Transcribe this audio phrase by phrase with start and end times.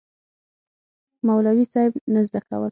[1.27, 2.69] مولوي صېب نه زده کول